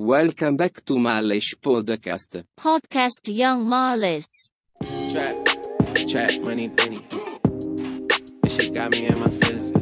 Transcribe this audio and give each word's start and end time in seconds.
Welcome 0.00 0.56
back 0.56 0.80
to 0.88 0.96
Malish 0.96 1.52
Podcast. 1.60 2.40
Podcast 2.56 3.20
Young 3.28 3.68
Marlis. 3.68 4.48
Trap, 5.12 5.36
trap, 6.08 6.40
money, 6.40 6.72
penny. 6.72 7.04
This 8.40 8.56
shit 8.56 8.72
got 8.72 8.96
me 8.96 9.12
in 9.12 9.20
my 9.20 9.28
feelings. 9.28 9.76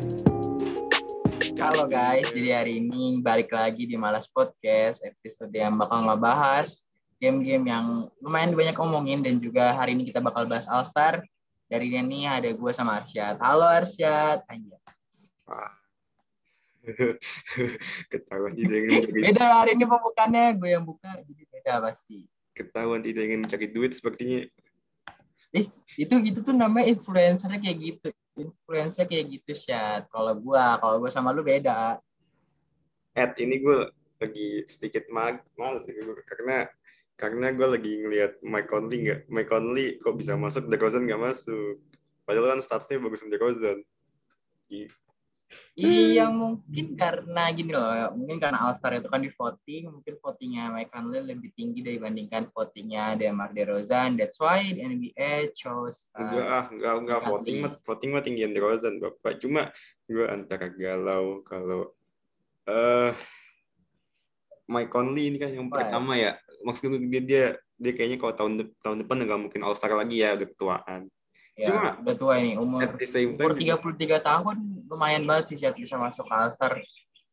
Halo 1.55 1.87
guys, 1.87 2.35
jadi 2.35 2.51
hari 2.51 2.83
ini 2.83 3.23
balik 3.23 3.55
lagi 3.55 3.87
di 3.87 3.95
Malas 3.95 4.27
Podcast, 4.27 5.07
episode 5.07 5.55
yang 5.55 5.79
bakal 5.79 6.03
ngebahas 6.03 6.83
game-game 7.23 7.71
yang 7.71 8.11
lumayan 8.19 8.59
banyak 8.59 8.75
omongin 8.75 9.23
dan 9.23 9.39
juga 9.39 9.71
hari 9.71 9.95
ini 9.95 10.03
kita 10.03 10.19
bakal 10.19 10.51
bahas 10.51 10.67
All 10.67 10.83
Star. 10.83 11.23
Dari 11.71 11.95
ini 11.95 12.27
ada 12.27 12.51
gue 12.51 12.73
sama 12.75 12.99
Arsyad. 12.99 13.39
Halo 13.39 13.71
Arsyad. 13.71 14.43
Anjay. 14.51 14.83
ketahuan 18.13 18.53
tidak 18.57 18.77
ingin 18.81 18.91
mencari 19.03 19.21
Beda 19.31 19.45
hari 19.63 19.71
ini 19.77 19.85
pembukaannya, 19.85 20.45
gue 20.57 20.69
yang 20.73 20.85
buka, 20.85 21.11
jadi 21.25 21.43
beda 21.53 21.75
pasti. 21.85 22.19
ketahuan 22.57 23.01
tidak 23.07 23.23
ingin 23.31 23.41
mencari 23.47 23.67
duit 23.71 23.93
sepertinya 23.95 24.43
Itu 25.97 26.21
itu 26.21 26.45
tuh 26.45 26.53
namanya 26.53 26.93
influencernya 26.93 27.57
kayak 27.57 27.79
gitu. 27.81 28.09
Influencer 28.37 29.09
kayak 29.09 29.33
gitu, 29.33 29.51
Syad. 29.57 30.05
Kalau 30.13 30.37
gue, 30.37 30.65
kalau 30.79 30.97
gue 31.01 31.11
sama 31.11 31.33
lu 31.33 31.41
beda. 31.41 31.97
Ed 33.17 33.35
ini 33.41 33.59
gue 33.59 33.89
lagi 34.19 34.49
sedikit 34.67 35.07
mag 35.11 35.43
males 35.55 35.87
sih 35.87 35.95
karena 36.27 36.67
karena 37.19 37.51
gue 37.51 37.67
lagi 37.67 37.93
ngelihat 38.03 38.33
Mike 38.43 38.71
Conley 38.71 38.99
nggak 39.07 39.21
Mike 39.27 39.51
Conley 39.51 39.99
kok 39.99 40.15
bisa 40.15 40.39
masuk 40.39 40.71
DeRozan 40.71 41.07
nggak 41.07 41.23
masuk 41.23 41.83
padahal 42.23 42.59
kan 42.59 42.61
statsnya 42.63 43.03
bagus 43.03 43.27
DeRozan. 43.27 43.83
Iya 45.79 46.29
mungkin 46.29 46.99
karena 46.99 47.49
gini 47.55 47.71
loh, 47.71 48.13
mungkin 48.13 48.43
karena 48.43 48.67
All 48.67 48.75
Star 48.77 48.99
itu 48.99 49.09
kan 49.09 49.23
di 49.23 49.31
voting, 49.33 49.89
mungkin 49.89 50.15
votingnya 50.21 50.75
Mike 50.75 50.91
Conley 50.93 51.23
lebih 51.25 51.55
tinggi 51.55 51.81
dibandingkan 51.81 52.51
votingnya 52.53 53.15
DeMar 53.15 53.55
DeRozan. 53.55 54.19
That's 54.19 54.37
why 54.43 54.75
the 54.75 54.83
NBA 54.83 55.55
chose 55.57 56.11
uh, 56.13 56.21
Enggak 56.21 56.47
ah, 56.51 56.65
enggak 56.69 56.95
enggak 56.99 57.21
voting 57.31 57.57
mah 57.63 57.73
voting 57.81 58.11
mah 58.13 58.23
tinggian 58.27 58.53
DeRozan 58.53 58.99
bapak. 58.99 59.39
Cuma 59.39 59.73
gue 60.05 60.27
antara 60.27 60.67
galau 60.69 61.47
kalau 61.47 61.95
eh 62.69 63.15
Mike 64.69 64.93
Conley 64.93 65.33
ini 65.33 65.39
kan 65.41 65.55
yang 65.55 65.71
Wah. 65.73 65.81
pertama 65.81 66.19
ya. 66.19 66.37
Maksud 66.67 66.93
gue 66.93 67.01
dia 67.09 67.23
dia 67.23 67.45
dia 67.79 67.93
kayaknya 67.95 68.19
kalau 68.19 68.35
tahun 68.35 68.53
de- 68.61 68.75
tahun 68.83 69.07
depan 69.07 69.23
nggak 69.25 69.43
mungkin 69.49 69.61
All 69.63 69.79
Star 69.79 69.95
lagi 69.95 70.21
ya 70.21 70.35
udah 70.35 70.49
ketuaan. 70.51 71.07
Ya, 71.59 71.67
Cuma- 71.67 71.95
udah 71.99 72.15
tua 72.15 72.35
ini 72.39 72.55
umur 72.55 72.87
umur 72.87 72.95
time 73.03 73.35
33 73.35 74.23
tahun 74.23 74.57
lumayan 74.87 75.27
banget 75.27 75.45
sih 75.51 75.57
Syed 75.59 75.75
bisa 75.75 75.99
masuk 75.99 76.25
All 76.31 76.55
Star 76.55 76.79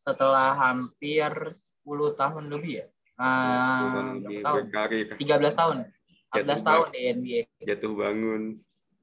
setelah 0.02 0.58
hampir 0.58 1.30
10 1.86 2.18
tahun 2.18 2.44
lebih 2.50 2.74
ya. 2.82 2.86
Ah, 3.16 4.18
berapa 4.18 4.42
tahun? 4.44 4.56
berkarir 4.68 5.06
13 5.16 5.54
tahun. 5.56 5.76
14 6.34 6.36
Jatuh 6.36 6.60
tahun 6.66 6.88
di 6.92 7.00
NBA. 7.08 7.42
jatuh 7.64 7.94
bangun 7.96 8.42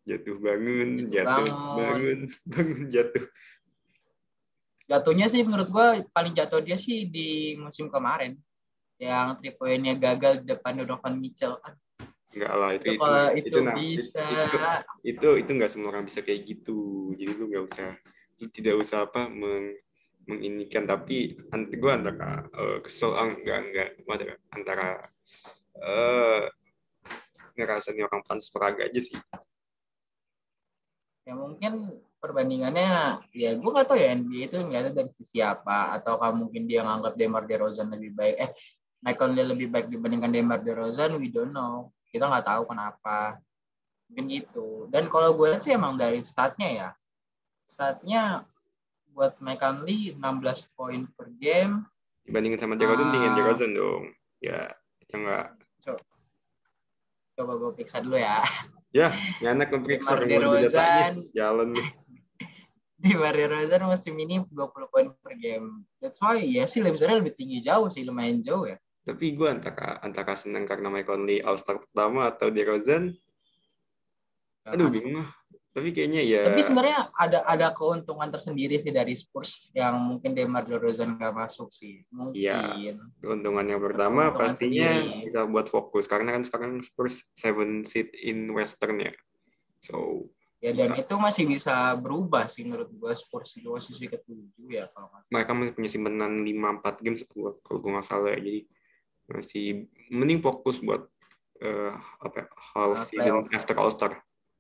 jatuh 0.05 0.37
bangun 0.37 0.89
Jatuh 1.09 1.09
jatuh 1.09 1.47
bangun. 1.47 1.79
bangun 1.79 2.19
bangun 2.53 2.81
jatuh 2.91 3.25
Jatuhnya 4.85 5.27
sih 5.31 5.41
menurut 5.41 5.71
gua 5.73 6.03
paling 6.13 6.35
jatuh 6.37 6.61
dia 6.61 6.77
sih 6.77 7.09
di 7.09 7.57
musim 7.57 7.89
kemarin. 7.89 8.37
Yang 9.01 9.41
three 9.41 9.55
point-nya 9.57 9.95
gagal 9.97 10.45
di 10.45 10.53
depan 10.53 10.77
Donovan 10.77 11.17
Mitchell 11.17 11.57
kan. 11.59 11.73
Enggak 12.33 12.53
lah 12.57 12.71
itu 12.73 12.87
Itu 12.97 13.13
itu 13.37 13.49
itu, 13.49 13.59
nah, 13.61 13.75
bisa. 13.77 14.25
itu, 14.25 14.57
itu 15.05 15.29
itu 15.45 15.51
enggak 15.53 15.71
semua 15.71 15.89
orang 15.93 16.05
bisa 16.09 16.21
kayak 16.25 16.41
gitu. 16.49 17.13
Jadi 17.17 17.33
lu 17.37 17.45
nggak 17.53 17.65
usah 17.69 17.89
lu 18.41 18.47
tidak 18.51 18.75
usah 18.81 19.07
apa 19.07 19.31
meng, 19.31 19.77
menginikan 20.27 20.87
tapi 20.89 21.39
nanti 21.53 21.75
gue 21.79 21.93
antara 21.93 22.47
eh, 22.51 22.79
kesel 22.83 23.15
ah, 23.15 23.31
enggak 23.31 23.59
enggak 23.69 23.89
antara 24.07 24.35
antara 24.51 24.89
eh 25.79 26.43
ngerasa 27.57 27.93
nih 27.93 28.05
orang 28.09 28.23
pantas 28.25 28.49
peraga 28.49 28.89
aja 28.89 29.01
sih. 29.01 29.19
Ya 31.23 31.39
mungkin 31.39 32.03
perbandingannya 32.23 33.19
ya 33.35 33.51
gue 33.59 33.71
gak 33.75 33.89
tahu 33.91 33.99
ya 33.99 34.15
NBA 34.15 34.47
itu 34.47 34.57
ngeliatnya 34.63 34.93
dari 34.95 35.11
sisi 35.19 35.43
apa 35.43 35.91
ataukah 35.99 36.31
mungkin 36.31 36.71
dia 36.71 36.87
nganggap 36.87 37.19
Demar 37.19 37.43
Derozan 37.51 37.91
lebih 37.91 38.15
baik 38.15 38.37
eh 38.39 38.51
Mike 39.03 39.19
Conley 39.19 39.43
lebih 39.43 39.69
baik 39.75 39.91
dibandingkan 39.91 40.31
Demar 40.31 40.63
Derozan? 40.63 41.19
We 41.19 41.35
don't 41.35 41.51
know 41.51 41.91
kita 42.13 42.29
nggak 42.29 42.47
tahu 42.47 42.63
kenapa. 42.69 43.41
Mungkin 44.13 44.25
gitu. 44.29 44.87
Dan 44.93 45.09
kalau 45.09 45.33
gue 45.33 45.57
sih 45.59 45.73
emang 45.73 45.97
dari 45.97 46.21
statnya 46.21 46.69
ya. 46.69 46.89
Statnya 47.65 48.45
buat 49.13 49.41
Mike 49.41 49.61
Conley 49.61 50.13
16 50.15 50.77
poin 50.77 51.09
per 51.17 51.33
game. 51.41 51.89
Dibandingin 52.29 52.61
sama 52.61 52.77
DeRozan 52.77 53.09
Ah. 53.09 53.13
dengan 53.17 53.33
DeRozan 53.35 53.73
dong. 53.73 54.05
Ya 54.45 54.69
yang 55.11 55.25
enggak 55.27 55.49
coba 57.33 57.53
gue 57.57 57.71
periksa 57.75 57.99
dulu 58.05 58.21
ya. 58.21 58.45
Ya 58.93 59.09
ini 59.41 59.49
anak 59.49 59.73
ngeperiksa 59.73 60.21
DeRozan 60.21 61.33
jalan 61.33 61.73
nih 61.73 61.89
Demar 63.03 63.35
Derozan 63.35 63.83
musim 63.89 64.15
ini 64.21 64.45
20 64.47 64.93
poin 64.93 65.07
per 65.25 65.35
game. 65.41 65.89
That's 65.99 66.21
why 66.21 66.39
ya 66.39 66.69
sih 66.69 66.85
lebih 66.85 67.01
sebenarnya 67.01 67.21
lebih 67.25 67.35
tinggi 67.35 67.59
jauh 67.65 67.89
sih 67.89 68.05
lumayan 68.05 68.45
jauh 68.45 68.69
ya 68.69 68.77
Tapi 69.03 69.35
gue 69.35 69.49
antara 69.51 69.99
antara 69.99 70.39
senang 70.39 70.63
karena 70.63 70.87
Mike 70.87 71.11
Conley 71.11 71.43
All 71.43 71.59
Star 71.59 71.83
pertama 71.83 72.31
atau 72.31 72.55
DeRozan, 72.55 73.11
aduh 74.63 74.89
bingung. 74.89 75.27
Tapi 75.73 75.89
kayaknya 75.89 76.21
ya 76.21 76.53
Tapi 76.53 76.61
sebenarnya 76.61 77.09
ada 77.17 77.39
ada 77.49 77.73
keuntungan 77.73 78.29
tersendiri 78.29 78.77
sih 78.77 78.93
dari 78.93 79.17
Spurs 79.17 79.73
yang 79.73 79.97
mungkin 79.97 80.37
Demar 80.37 80.69
Derozan 80.69 81.17
nggak 81.17 81.33
masuk 81.33 81.73
sih. 81.73 82.05
Mungkin. 82.13 82.37
Iya. 82.37 83.01
keuntungan 83.25 83.65
yang 83.65 83.81
pertama 83.81 84.29
Keuntungan 84.31 84.53
pastinya 84.53 84.91
sendiri. 85.01 85.25
bisa 85.25 85.41
buat 85.49 85.67
fokus 85.73 86.05
karena 86.05 86.37
kan 86.37 86.45
sekarang 86.45 86.85
Spurs 86.85 87.25
seven 87.33 87.89
seat 87.89 88.13
in 88.21 88.53
Western 88.53 89.01
ya. 89.01 89.13
So 89.81 90.29
Ya 90.63 90.71
dan 90.71 90.95
Bisa. 90.95 91.03
itu 91.03 91.15
masih 91.19 91.45
bisa 91.51 91.75
berubah 91.99 92.47
sih 92.47 92.63
menurut 92.63 92.87
gua 92.95 93.11
Spurs 93.19 93.51
di 93.59 93.67
posisi 93.67 94.07
ketujuh 94.07 94.71
ya 94.71 94.87
kalau 94.95 95.11
mereka 95.27 95.59
masih 95.59 95.75
punya 95.75 95.91
simpanan 95.91 96.39
5-4 96.39 97.03
game 97.03 97.19
sepuluh 97.19 97.59
kalau 97.67 97.83
gue 97.83 97.91
nggak 97.91 98.07
salah 98.07 98.31
ya. 98.31 98.39
Jadi 98.39 98.61
masih 99.33 99.89
mending 100.13 100.45
fokus 100.45 100.77
buat 100.79 101.09
eh, 101.65 101.93
apa 102.21 102.37
ya, 102.37 102.47
half 102.77 103.01
Uh, 103.01 103.05
season 103.09 103.33
playoff. 103.49 103.57
after 103.57 103.77
All 103.81 103.91
Star. 103.91 104.13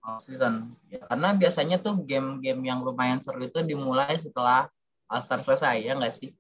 All 0.02 0.18
season. 0.24 0.74
Ya, 0.90 1.04
karena 1.06 1.36
biasanya 1.36 1.76
tuh 1.78 2.00
game-game 2.02 2.62
yang 2.66 2.82
lumayan 2.82 3.20
seru 3.22 3.38
itu 3.44 3.60
dimulai 3.62 4.18
setelah 4.18 4.66
All 5.06 5.22
Star 5.22 5.44
selesai 5.44 5.84
ya 5.84 5.92
nggak 5.94 6.14
sih? 6.16 6.32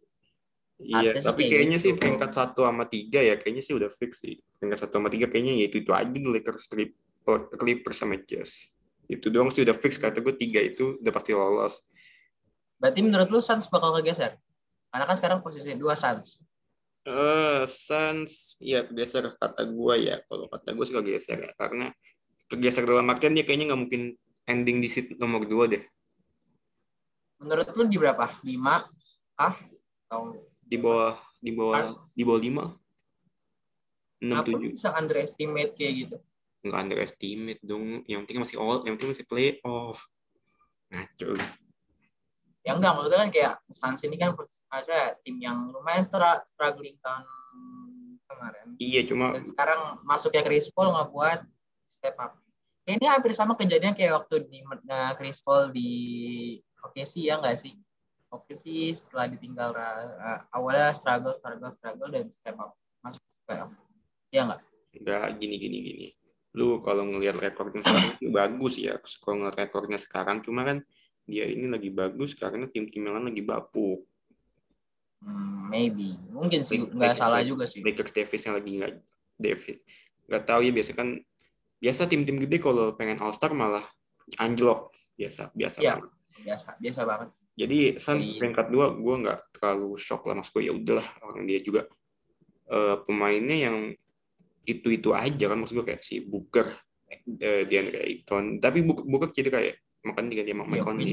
Iya, 0.82 1.14
tapi 1.22 1.46
kayak 1.46 1.52
kayaknya 1.62 1.78
gitu. 1.78 1.86
sih 1.86 1.92
peringkat 1.94 2.30
satu 2.34 2.66
sama 2.66 2.90
tiga 2.90 3.22
ya, 3.22 3.38
kayaknya 3.38 3.62
sih 3.62 3.70
udah 3.76 3.86
fix 3.86 4.18
sih. 4.18 4.42
Peringkat 4.58 4.78
satu 4.82 4.98
sama 4.98 5.06
tiga 5.14 5.30
kayaknya 5.30 5.62
ya 5.62 5.64
itu 5.70 5.78
itu 5.78 5.94
aja 5.94 6.10
nih 6.10 6.26
Lakers, 6.26 6.66
Clip- 6.66 6.98
Clippers 7.54 7.98
sama 8.02 8.18
Jazz. 8.18 8.74
Itu 9.06 9.30
doang 9.30 9.54
sih 9.54 9.62
udah 9.62 9.78
fix 9.78 9.94
kata 9.94 10.18
gue 10.18 10.34
tiga 10.34 10.58
itu 10.58 10.98
udah 10.98 11.12
pasti 11.14 11.30
lolos. 11.30 11.86
Berarti 12.82 12.98
menurut 12.98 13.30
lu 13.30 13.38
Suns 13.38 13.70
bakal 13.70 13.94
kegeser? 14.02 14.34
Karena 14.90 15.04
kan 15.06 15.14
sekarang 15.14 15.38
posisi 15.38 15.70
dua 15.78 15.94
Suns. 15.94 16.42
Eh, 17.02 17.66
Suns 17.66 18.54
ya 18.62 18.86
geser 18.86 19.34
kata 19.34 19.66
gue 19.66 19.94
ya. 20.06 20.22
Kalau 20.22 20.46
kata 20.46 20.70
gue 20.70 20.84
sih 20.86 20.94
geser 21.02 21.38
ya, 21.42 21.52
karena 21.58 21.90
kegeser 22.46 22.86
dalam 22.86 23.10
artian 23.10 23.34
dia 23.34 23.42
kayaknya 23.42 23.74
nggak 23.74 23.82
mungkin 23.82 24.02
ending 24.46 24.78
di 24.78 24.88
seat 24.90 25.18
nomor 25.18 25.42
dua 25.46 25.66
deh. 25.66 25.82
Menurut 27.42 27.66
lu 27.74 27.90
di 27.90 27.98
berapa? 27.98 28.38
Lima? 28.46 28.86
Ah? 29.34 29.58
Atau 30.06 30.46
Di 30.62 30.78
bawah 30.78 31.18
di 31.42 31.50
bawah 31.50 32.06
di 32.14 32.22
bawah 32.22 32.40
lima. 32.40 32.64
Enam 34.22 34.46
tujuh. 34.46 34.78
bisa 34.78 34.94
underestimate 34.94 35.74
kayak 35.74 36.06
gitu? 36.06 36.16
Nggak 36.62 36.80
underestimate 36.86 37.60
dong. 37.66 38.06
Yang 38.06 38.20
penting 38.22 38.38
masih 38.46 38.56
all, 38.62 38.86
yang 38.86 38.94
penting 38.94 39.10
masih 39.10 39.26
playoff. 39.26 40.06
Ngaco. 40.94 41.34
Ya 42.62 42.78
enggak, 42.78 42.94
maksudnya 42.94 43.20
kan 43.26 43.30
kayak 43.34 43.52
Suns 43.74 44.02
ini 44.06 44.16
kan 44.18 44.38
masa 44.70 45.18
tim 45.26 45.36
yang 45.42 45.74
lumayan 45.74 46.06
struggling 46.06 46.94
tahun 47.02 47.26
kemarin. 48.30 48.66
Iya, 48.78 49.02
cuma 49.02 49.34
Dan 49.34 49.50
sekarang 49.50 49.80
masuknya 50.06 50.42
Chris 50.46 50.70
Paul 50.70 50.94
ngebuat 50.94 51.42
step 51.84 52.16
up. 52.22 52.38
Ini 52.86 53.06
hampir 53.06 53.34
sama 53.34 53.58
kejadian 53.58 53.94
kayak 53.94 54.22
waktu 54.22 54.46
di 54.46 54.62
uh, 54.66 55.12
Chris 55.18 55.42
Paul 55.42 55.74
di 55.74 55.90
OKC 56.82 57.26
ya 57.26 57.38
enggak 57.42 57.58
sih? 57.58 57.74
OKC 58.30 58.94
setelah 58.94 59.26
ditinggal 59.28 59.70
uh, 59.74 60.40
awalnya 60.54 60.94
struggle, 60.94 61.34
struggle, 61.34 61.70
struggle 61.74 62.10
dan 62.10 62.30
step 62.30 62.56
up. 62.58 62.78
Masuk 63.02 63.22
playoff. 63.46 63.70
Ya 64.30 64.46
enggak? 64.46 64.62
nggak 64.92 65.40
gini 65.40 65.56
gini 65.56 65.78
gini 65.80 66.06
lu 66.52 66.84
kalau 66.84 67.08
ngelihat 67.08 67.40
rekornya 67.40 67.80
sekarang 67.80 68.12
itu 68.20 68.28
bagus 68.28 68.74
ya 68.76 69.00
kalau 69.24 69.40
ngelihat 69.40 69.56
rekornya 69.56 69.96
sekarang 69.96 70.44
cuma 70.44 70.68
kan 70.68 70.78
dia 71.24 71.46
ini 71.46 71.66
lagi 71.66 71.88
bagus 71.88 72.34
karena 72.34 72.66
tim-tim 72.66 73.04
lain 73.04 73.28
lagi 73.28 73.42
bapuk 73.42 74.06
Hmm, 75.22 75.70
maybe. 75.70 76.18
Mungkin 76.34 76.66
sih 76.66 76.82
nggak 76.82 77.14
salah 77.14 77.46
juga 77.46 77.62
sih. 77.62 77.78
Lakers 77.78 78.10
Davis 78.10 78.42
yang 78.42 78.58
lagi 78.58 78.70
nggak 78.74 78.92
David 79.38 79.78
nggak 80.26 80.42
tahu 80.42 80.60
ya 80.66 80.72
biasa 80.74 80.90
kan 80.94 81.08
biasa 81.78 82.10
tim-tim 82.10 82.42
gede 82.42 82.58
kalau 82.58 82.90
pengen 82.94 83.22
All 83.22 83.30
Star 83.30 83.54
malah 83.54 83.86
anjlok 84.38 84.90
biasa 85.14 85.54
biasa 85.54 85.78
Iya. 85.78 85.94
banget. 85.94 86.10
Biasa, 86.42 86.68
biasa 86.74 87.00
banget. 87.06 87.28
jadi 87.52 87.78
Suns 88.00 88.24
Jadi- 88.24 88.38
peringkat 88.40 88.66
dua 88.66 88.90
gue 88.90 89.14
nggak 89.22 89.40
terlalu 89.54 89.94
shock 89.94 90.26
lah 90.26 90.34
mas 90.34 90.50
gue 90.50 90.66
ya 90.66 90.72
udahlah 90.72 91.06
orang 91.22 91.46
dia 91.46 91.62
juga 91.62 91.86
eh, 92.66 92.96
pemainnya 93.04 93.68
yang 93.68 93.76
itu-itu 94.64 95.12
aja 95.12 95.44
kan 95.46 95.58
maksud 95.60 95.76
gue 95.76 95.86
kayak 95.86 96.02
si 96.02 96.18
Booker, 96.18 96.66
eh, 97.12 97.62
DeAndre 97.62 97.98
Ayton. 98.00 98.56
Tapi 98.58 98.80
Booker, 98.80 99.04
Booker 99.04 99.30
cedera 99.30 99.60
ya, 99.60 99.74
makanya 100.02 100.28
diganti 100.34 100.50
sama 100.52 100.64
Mike 100.66 100.84
Conley. 100.84 101.06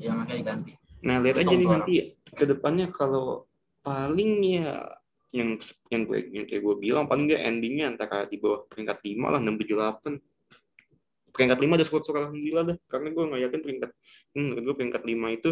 Ya 0.00 0.12
makanya 0.16 0.38
diganti. 0.40 0.72
Nah, 1.02 1.16
lihat 1.18 1.36
aja 1.42 1.54
nih 1.54 1.68
nanti 1.68 1.94
ke 2.32 2.44
depannya 2.46 2.86
kalau 2.94 3.44
paling 3.82 4.32
ya 4.46 4.86
yang 5.32 5.56
yang 5.88 6.02
gue 6.04 6.18
yang 6.30 6.44
kayak 6.44 6.62
gue 6.62 6.76
bilang 6.78 7.04
paling 7.08 7.26
nggak 7.26 7.42
endingnya 7.42 7.88
antara 7.88 8.28
di 8.28 8.36
bawah 8.36 8.68
peringkat 8.68 9.00
5 9.00 9.32
lah 9.32 9.40
6 9.40 9.48
7 9.48 10.20
8. 10.20 11.32
Peringkat 11.32 11.58
5 11.64 11.76
udah 11.80 11.86
skor 11.88 12.16
alhamdulillah 12.20 12.64
dah 12.68 12.76
karena 12.86 13.08
gue 13.10 13.24
nggak 13.24 13.42
yakin 13.48 13.60
peringkat 13.64 13.90
hmm, 14.36 14.42
menurut 14.52 14.62
gue 14.62 14.74
peringkat 14.76 15.02
5 15.08 15.38
itu 15.40 15.50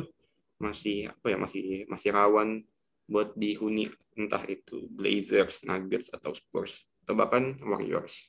masih 0.61 0.97
apa 1.09 1.27
ya 1.33 1.37
masih 1.41 1.63
masih 1.89 2.09
rawan 2.13 2.61
buat 3.09 3.33
dihuni 3.33 3.89
entah 4.15 4.45
itu 4.45 4.87
Blazers, 4.93 5.65
Nuggets 5.65 6.13
atau 6.13 6.37
Spurs 6.37 6.85
atau 7.03 7.17
bahkan 7.17 7.57
Warriors. 7.65 8.29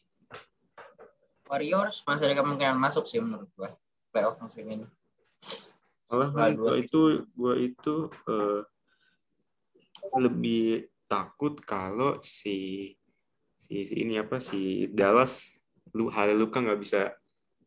Warriors 1.51 2.07
masih 2.07 2.31
ada 2.31 2.39
kemungkinan 2.39 2.79
masuk 2.79 3.03
sih 3.03 3.19
menurut 3.19 3.51
gua 3.59 3.75
playoff 4.11 4.37
musim 4.43 4.67
ini. 4.67 4.85
Malah 6.11 6.51
gue 6.53 6.71
season. 6.75 6.83
itu 6.85 7.01
gue 7.33 7.53
itu 7.71 7.95
eh, 8.27 8.61
lebih 10.19 10.91
takut 11.07 11.55
kalau 11.63 12.19
si 12.19 12.91
si, 13.55 13.87
si 13.87 13.95
ini 14.03 14.19
apa 14.19 14.43
si 14.43 14.91
Dallas 14.91 15.49
lu 15.95 16.11
hal 16.11 16.35
Luka 16.35 16.59
nggak 16.59 16.79
bisa 16.79 17.15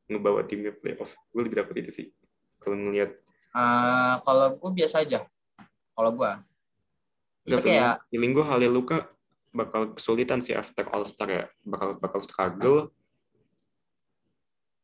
ngebawa 0.06 0.44
timnya 0.44 0.76
playoff. 0.76 1.16
Gue 1.32 1.48
lebih 1.48 1.64
takut 1.64 1.76
itu 1.80 1.90
sih. 1.90 2.06
Kalau 2.60 2.76
ngelihat 2.76 3.24
Eh, 3.54 4.14
kalau 4.26 4.58
gua 4.58 4.70
biasa 4.74 5.06
aja. 5.06 5.22
Kalau 5.94 6.10
gua 6.10 6.42
itu 7.44 7.60
kayak 7.60 8.00
feeling 8.08 8.32
gue 8.32 8.40
hal 8.40 8.56
Luka 8.72 9.04
bakal 9.52 9.92
kesulitan 9.92 10.40
sih 10.40 10.56
after 10.56 10.88
All 10.90 11.06
Star 11.06 11.28
ya. 11.30 11.44
Bakal 11.62 12.02
bakal 12.02 12.20
struggle. 12.24 12.90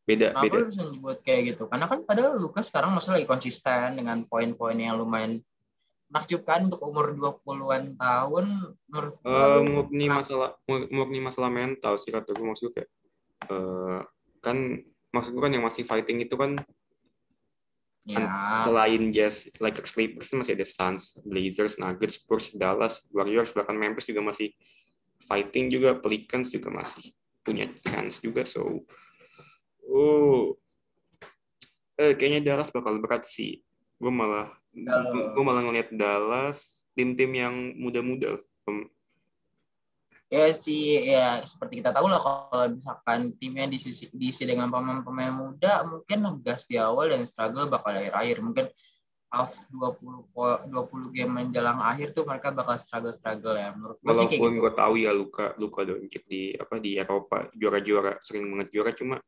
Beda 0.05 0.33
kenapa 0.35 0.45
beda. 0.49 0.57
lu 0.59 0.67
bisa 0.69 0.83
nyebut 0.85 1.19
kayak 1.23 1.43
gitu? 1.55 1.63
Karena 1.71 1.87
kan 1.87 1.99
padahal 2.03 2.33
Lukas 2.37 2.67
sekarang 2.69 2.91
maksudnya 2.91 3.21
lagi 3.23 3.29
konsisten 3.29 4.01
dengan 4.01 4.19
poin-poin 4.27 4.75
yang 4.75 4.97
lumayan 4.97 5.39
menakjubkan 6.11 6.67
untuk 6.67 6.83
umur 6.83 7.15
20-an 7.15 7.95
tahun 7.95 8.47
menurut 8.91 9.15
Eh, 9.23 9.31
lu- 9.31 9.67
murni 9.71 10.07
masalah 10.11 10.59
mur- 10.67 10.91
murni 10.91 11.23
masalah 11.23 11.47
mental 11.47 11.95
sih 11.95 12.11
kata 12.11 12.35
gue 12.35 12.43
maksud 12.43 12.75
kayak 12.75 12.91
eh, 13.47 14.01
kan 14.43 14.57
maksud 15.11 15.31
gue 15.31 15.43
kan 15.43 15.53
yang 15.55 15.63
masih 15.63 15.87
fighting 15.87 16.19
itu 16.19 16.35
kan 16.35 16.59
ya 18.03 18.27
selain 18.67 19.13
Jazz, 19.13 19.47
Lakers, 19.63 19.93
Clippers 19.95 20.35
masih 20.35 20.59
ada 20.59 20.67
Suns, 20.67 21.15
Blazers, 21.23 21.79
Nuggets, 21.79 22.19
Spurs, 22.19 22.51
Dallas, 22.57 23.07
Warriors, 23.15 23.55
bahkan 23.55 23.77
Memphis 23.77 24.11
juga 24.11 24.25
masih 24.25 24.51
fighting 25.23 25.71
juga, 25.71 25.95
Pelicans 25.95 26.51
juga 26.51 26.73
masih 26.75 27.13
punya 27.45 27.69
chance 27.87 28.19
juga. 28.19 28.43
So, 28.49 28.83
oh, 29.91 30.55
eh, 31.99 32.15
kayaknya 32.17 32.55
Dallas 32.55 32.71
bakal 32.71 33.03
berat 33.03 33.27
sih. 33.27 33.61
Gue 34.01 34.09
malah, 34.09 34.49
gue 34.73 35.45
malah 35.45 35.67
ngelihat 35.67 35.93
Dallas 35.93 36.89
tim-tim 36.97 37.31
yang 37.35 37.55
muda-muda. 37.77 38.41
Ya 40.31 40.47
sih 40.55 41.11
ya 41.11 41.43
seperti 41.43 41.83
kita 41.83 41.91
tahu 41.91 42.07
lah 42.07 42.23
kalau 42.23 42.71
misalkan 42.71 43.35
timnya 43.35 43.67
diisi, 43.67 44.07
diisi 44.15 44.47
dengan 44.47 44.71
pemain-pemain 44.71 45.35
muda 45.35 45.83
mungkin 45.83 46.23
ngegas 46.23 46.71
di 46.71 46.79
awal 46.79 47.11
dan 47.11 47.27
struggle 47.27 47.67
bakal 47.67 47.99
akhir-akhir. 47.99 48.39
Mungkin 48.39 48.71
off 49.35 49.59
20 49.75 50.31
po- 50.31 50.63
20 50.71 51.15
game 51.15 51.35
menjelang 51.35 51.83
akhir 51.83 52.15
tuh 52.15 52.23
mereka 52.27 52.55
bakal 52.55 52.79
struggle-struggle 52.79 53.59
ya. 53.59 53.75
Menurut 53.75 53.99
gue 53.99 54.07
sih 54.07 54.27
kayak 54.31 54.39
Walaupun 54.39 54.55
gitu. 54.55 54.63
gue 54.63 54.73
tahu 54.79 54.95
ya 55.03 55.11
Luka, 55.11 55.47
Luka 55.59 55.81
Doncic 55.83 56.23
di 56.31 56.55
apa 56.55 56.75
di 56.79 56.91
Eropa 56.95 57.51
juara-juara 57.51 58.23
sering 58.23 58.47
banget 58.55 58.69
juara 58.71 58.91
cuma 58.95 59.19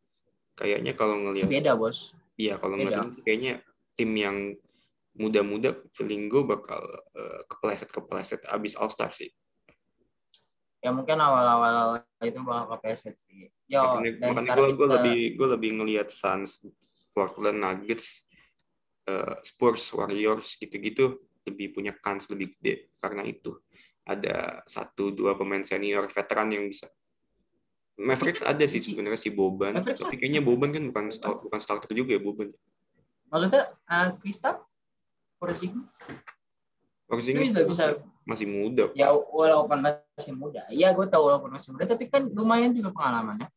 kayaknya 0.55 0.93
kalau 0.97 1.17
ngelihat 1.21 1.49
beda 1.49 1.75
bos 1.77 2.13
Iya, 2.33 2.57
kalau 2.57 2.81
Beda. 2.81 3.05
ngeliat 3.05 3.23
kayaknya 3.23 3.53
tim 3.93 4.11
yang 4.17 4.37
muda-muda 5.13 5.77
feeling 5.93 6.33
gue 6.33 6.43
bakal 6.49 6.81
eh, 7.13 7.41
kepleset-kepleset 7.45 8.49
abis 8.49 8.73
All 8.81 8.89
Star 8.89 9.13
sih. 9.13 9.29
ya 10.83 10.91
mungkin 10.91 11.15
awal-awal 11.15 12.03
itu 12.27 12.43
bakal 12.43 12.75
kepeset 12.75 13.15
sih 13.15 13.47
yo 13.71 14.03
makanya 14.03 14.59
gue 14.59 14.75
kita 14.75 14.87
lebih 14.99 15.21
gue 15.39 15.49
lebih 15.55 15.71
ngelihat 15.79 16.11
Suns, 16.11 16.59
Portland 17.15 17.63
Nuggets, 17.63 18.27
eh, 19.07 19.37
Spurs, 19.47 19.87
Warriors 19.95 20.59
gitu-gitu 20.59 21.23
lebih 21.47 21.71
punya 21.77 21.95
kans 21.95 22.27
lebih 22.35 22.59
gede 22.59 22.91
karena 22.99 23.23
itu 23.23 23.55
ada 24.03 24.67
satu 24.67 25.15
dua 25.15 25.39
pemain 25.39 25.63
senior 25.63 26.11
veteran 26.11 26.51
yang 26.51 26.67
bisa. 26.67 26.91
Mavericks 28.01 28.41
ada 28.41 28.65
sih 28.65 28.81
sebenarnya 28.81 29.21
si 29.21 29.29
Boban, 29.29 29.77
Mavericks 29.77 30.01
tapi 30.01 30.17
kayaknya 30.17 30.41
Boban 30.41 30.73
kan 30.73 30.83
bukan 30.89 31.05
star- 31.13 31.41
bukan 31.41 31.61
starter 31.61 31.93
juga 31.93 32.17
ya 32.17 32.21
Boban. 32.25 32.49
maksudnya 33.29 33.69
uh, 33.89 34.09
Krista 34.17 34.61
Porzingis 35.41 35.93
Porzingis 37.09 37.49
Itu 37.49 37.53
juga 37.53 37.63
bisa. 37.69 37.85
masih 38.25 38.47
muda. 38.49 38.89
ya 38.95 39.13
walaupun 39.13 39.83
masih 39.83 40.33
muda 40.33 40.63
ya 40.73 40.95
gue 40.95 41.07
tahu 41.11 41.23
walaupun 41.29 41.51
masih 41.53 41.75
muda 41.75 41.85
tapi 41.85 42.09
kan 42.09 42.25
lumayan 42.29 42.73
juga 42.73 42.95
pengalamannya 42.95 43.49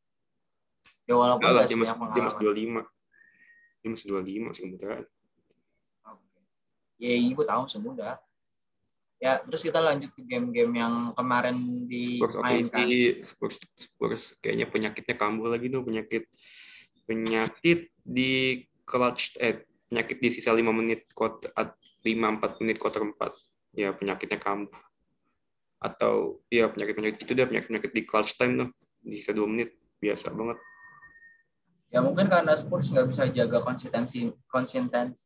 ya 1.05 1.13
walaupun 1.13 1.45
Enggak 1.45 1.53
lah, 1.53 1.63
nggak 1.63 1.69
dia, 1.69 1.77
masih, 1.77 1.85
dia 1.85 1.95
pengalaman 1.95 2.25
masih 2.25 2.39
25. 2.41 3.81
Dia 3.85 3.89
masih 3.93 4.05
25, 4.09 4.49
masih 4.49 4.63
muda. 4.65 4.89
Oke. 6.09 6.39
Ya, 6.97 7.13
ibu 7.13 7.41
tahu 7.45 7.63
semudah. 7.69 8.17
Ya, 9.15 9.39
terus 9.39 9.63
kita 9.63 9.79
lanjut 9.79 10.11
ke 10.11 10.21
game-game 10.27 10.75
yang 10.75 10.93
kemarin 11.15 11.87
dimainkan. 11.87 12.83
Spurs, 13.23 13.57
Spurs 13.79 14.23
kayaknya 14.43 14.67
penyakitnya 14.67 15.15
kambuh 15.15 15.47
lagi 15.47 15.71
tuh, 15.71 15.81
penyakit 15.87 16.27
penyakit 17.07 17.95
di 18.03 18.65
clutch 18.83 19.39
eh 19.39 19.63
penyakit 19.87 20.17
di 20.19 20.29
sisa 20.35 20.51
5 20.51 20.67
menit 20.75 21.07
quarter 21.15 21.47
5 21.55 21.71
4 22.03 22.61
menit 22.61 22.77
quarter 22.77 23.07
4. 23.07 23.15
Ya 23.75 23.95
penyakitnya 23.95 24.39
kambuh. 24.39 24.75
Atau 25.79 26.43
ya 26.51 26.67
penyakit-penyakit 26.67 27.23
itu 27.23 27.31
dia 27.31 27.47
penyakit-penyakit 27.47 27.91
di 27.95 28.03
clutch 28.03 28.35
time 28.35 28.67
tuh 28.67 28.69
di 28.99 29.23
sisa 29.23 29.31
2 29.31 29.47
menit 29.47 29.79
biasa 30.03 30.27
banget. 30.35 30.59
Ya 31.87 32.03
mungkin 32.03 32.27
karena 32.27 32.51
Spurs 32.59 32.91
nggak 32.91 33.07
bisa 33.15 33.23
jaga 33.31 33.63
konsistensi 33.63 34.27
konsistensi 34.51 35.23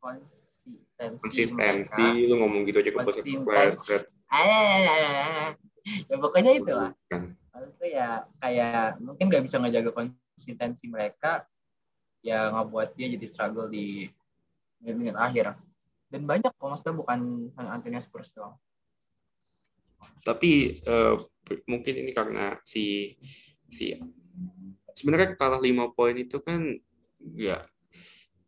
konsistensi. 0.00 0.45
Konsistensi 0.96 2.24
lu 2.24 2.40
ngomong 2.40 2.64
gitu 2.64 2.80
aja 2.80 2.88
ke. 2.88 3.96
Ah, 4.32 5.52
ya 6.08 6.16
pokoknya 6.16 6.56
itu 6.56 6.72
lah. 6.72 6.90
Kan. 7.12 7.36
Maksudnya 7.52 7.88
ya 7.88 8.08
kayak 8.40 8.98
mungkin 9.04 9.24
nggak 9.28 9.44
bisa 9.44 9.60
ngejaga 9.60 9.90
konsistensi 9.92 10.88
mereka 10.88 11.44
ya 12.24 12.50
ngebuat 12.50 12.96
dia 12.96 13.12
jadi 13.12 13.26
struggle 13.28 13.68
di 13.68 14.08
menit-menit 14.82 15.16
akhir. 15.20 15.54
Dan 16.10 16.24
banyak 16.24 16.50
kok 16.54 16.66
maksudnya 16.66 16.96
bukan 16.96 17.50
San 17.52 17.68
Antonio 17.68 18.00
Spurs 18.00 18.32
doang. 18.32 18.56
tapi 20.22 20.82
eh, 20.82 21.14
mungkin 21.66 21.94
ini 22.02 22.10
karena 22.14 22.58
si 22.62 23.14
si 23.70 23.94
sebenarnya 24.94 25.34
kalah 25.34 25.58
lima 25.58 25.90
poin 25.90 26.14
itu 26.14 26.38
kan 26.42 26.62
ya 27.34 27.62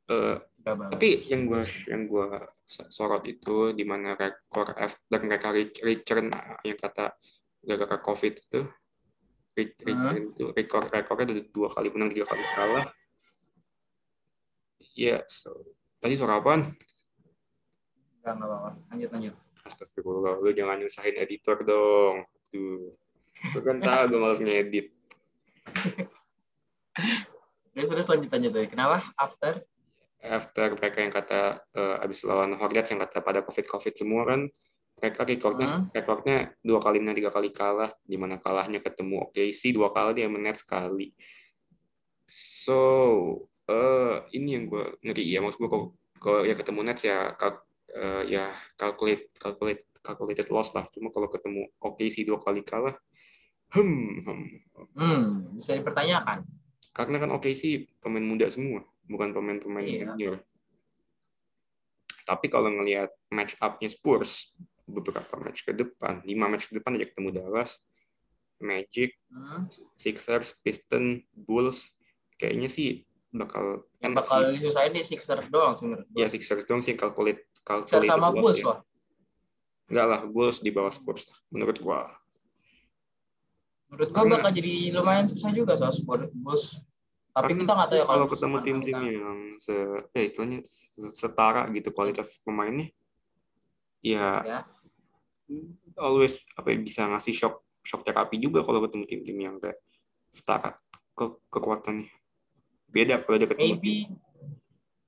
bagus. 0.08 0.48
Tapi 0.76 1.08
yang 1.30 1.48
gue 1.48 1.62
yang 1.88 2.02
gua 2.04 2.26
sorot 2.66 3.24
itu 3.24 3.72
di 3.72 3.84
mana 3.86 4.12
rekor 4.18 4.74
after 4.76 5.20
mereka 5.24 5.54
re- 5.54 5.80
return 5.80 6.28
yang 6.66 6.78
kata 6.78 7.16
gara-gara 7.64 7.96
covid 8.02 8.34
itu 8.36 8.60
re- 9.56 9.76
return 9.78 10.34
itu 10.34 10.44
rekor 10.52 10.82
rekornya 10.90 11.32
ada 11.32 11.44
dua 11.48 11.68
kali 11.72 11.88
menang 11.94 12.12
tiga 12.12 12.26
kali 12.28 12.44
kalah 12.56 12.86
ya 14.98 15.22
so, 15.30 15.54
tadi 16.02 16.18
suara 16.18 16.42
apaan? 16.42 16.74
Enggak, 18.18 18.34
enggak 18.34 18.48
apa-apa. 18.50 18.70
Lanjut, 18.90 19.10
lanjut. 19.14 19.34
Astagfirullah, 19.62 20.34
lu 20.42 20.50
jangan 20.50 20.76
nyusahin 20.82 21.16
editor 21.22 21.62
dong. 21.62 22.26
Tuh. 22.50 22.98
Lu 23.54 23.60
kan 23.62 23.78
tahu 23.78 24.02
gue 24.10 24.18
males 24.18 24.42
ngedit. 24.42 24.86
Terus, 27.78 27.94
terus 27.94 28.10
lanjut, 28.10 28.26
lanjut. 28.26 28.52
Kenapa? 28.66 29.06
After? 29.14 29.62
After 30.18 30.74
mereka 30.74 30.98
yang 30.98 31.14
kata 31.14 31.40
eh, 31.72 31.96
abis 32.02 32.26
lawan 32.26 32.58
Hornets 32.58 32.90
yang 32.90 32.98
kata 32.98 33.22
pada 33.22 33.40
covid-covid 33.46 33.94
semua 33.94 34.26
kan, 34.26 34.50
mereka 34.98 35.22
rekornya 35.22 35.66
Hmm. 35.70 35.86
rekornya 35.94 36.36
dua 36.58 36.82
kali 36.82 36.98
menang 36.98 37.16
tiga 37.22 37.30
kali 37.30 37.54
kalah, 37.54 37.90
di 38.02 38.18
mana 38.18 38.42
kalahnya 38.42 38.82
ketemu 38.82 39.30
OKC 39.30 39.70
dua 39.70 39.94
kali 39.94 40.18
dia 40.18 40.26
menang 40.26 40.58
sekali. 40.58 41.14
So 42.28 42.80
eh 43.68 44.16
ini 44.34 44.56
yang 44.58 44.64
gue 44.66 44.96
ngeri 45.04 45.24
ya 45.28 45.38
maksud 45.38 45.60
gue 45.60 45.70
kalau 45.70 45.86
kalau 46.18 46.40
ya 46.42 46.58
ketemu 46.58 46.80
Nets 46.82 47.04
ya 47.06 47.30
kal- 47.38 47.62
eh, 47.94 48.22
ya 48.26 48.50
calculate 48.74 49.30
calculate 49.38 49.86
calculated 50.02 50.48
loss 50.50 50.74
lah. 50.74 50.84
Cuma 50.90 51.14
kalau 51.14 51.28
ketemu 51.30 51.68
OKC 51.78 52.26
dua 52.26 52.40
kali 52.40 52.64
kalah, 52.64 52.96
hmm, 53.70 54.24
hmm. 54.24 54.44
Hmm, 54.94 55.22
bisa 55.56 55.78
dipertanyakan. 55.78 56.42
karena 56.88 57.16
kan 57.22 57.30
OKC 57.30 57.62
pemain 58.02 58.26
muda 58.26 58.50
semua, 58.50 58.82
bukan 59.08 59.32
pemain-pemain 59.32 59.84
Iya. 59.84 60.12
senior. 60.12 60.36
Tapi 62.22 62.46
kalau 62.46 62.68
ngelihat 62.68 63.08
match 63.28 63.56
up-nya 63.58 63.88
Spurs, 63.88 64.52
beberapa 64.84 65.32
match 65.38 65.64
ke 65.64 65.72
depan, 65.72 66.20
lima 66.22 66.46
match 66.46 66.68
ke 66.68 66.76
depan 66.76 66.94
aja 66.94 67.08
ketemu 67.08 67.28
Dallas, 67.34 67.80
Magic, 68.58 69.16
Hmm. 69.28 69.64
Sixers, 69.94 70.58
Pistons, 70.60 71.24
Bulls, 71.30 71.94
kayaknya 72.36 72.68
sih 72.68 73.04
bakal 73.30 73.86
Yang 73.98 74.12
bakal 74.18 74.38
sih. 74.42 74.52
disusahin 74.58 74.92
di 74.92 75.02
Sixer 75.02 75.38
doang 75.46 75.72
sih 75.72 75.84
menurut 75.86 76.06
gue. 76.06 76.18
Ya 76.18 76.28
Sixers 76.28 76.64
dong 76.64 76.80
sih 76.80 76.92
calculate 76.92 77.44
calculate 77.62 78.08
sama 78.08 78.28
loss 78.28 78.36
Bulls 78.38 78.58
ya. 78.58 78.66
loh. 78.66 78.78
Enggak 79.88 80.06
lah, 80.06 80.20
Bulls 80.26 80.58
di 80.58 80.68
bawah 80.68 80.90
Spurs 80.90 81.24
lah, 81.24 81.38
menurut 81.48 81.78
gua. 81.78 82.12
Menurut 83.88 84.10
Karena- 84.12 84.36
bakal 84.36 84.50
jadi 84.52 84.72
lumayan 84.92 85.24
susah 85.24 85.48
juga 85.48 85.72
soal 85.74 85.92
Spurs. 85.92 86.28
Bulls. 86.30 86.64
Tapi 87.28 87.52
kita 87.54 87.72
nggak 87.72 87.88
tahu 87.88 87.98
ya 87.98 88.06
kalau 88.06 88.26
ketemu 88.26 88.56
tim-tim 88.66 88.96
kita- 88.98 89.14
yang 89.22 89.38
se, 89.56 89.74
ya 90.10 90.22
istilahnya 90.22 90.60
setara 91.12 91.62
gitu 91.70 91.88
kualitas 91.92 92.40
pemainnya, 92.42 92.90
ya 94.02 94.42
Ya. 94.42 94.60
always 95.96 96.36
apa 96.54 96.74
ya, 96.74 96.78
bisa 96.82 97.06
ngasih 97.06 97.34
shock 97.34 97.62
shock 97.80 98.02
terapi 98.04 98.36
juga 98.36 98.60
kalau 98.62 98.84
ketemu 98.84 99.04
tim-tim 99.06 99.38
yang 99.38 99.56
kayak 99.56 99.78
setara 100.28 100.76
ke 101.14 101.24
kekuatannya. 101.48 102.10
Beda 102.88 103.20
kalau 103.22 103.36
dia 103.38 103.48
ketemu 103.48 103.76
tim. 103.80 104.08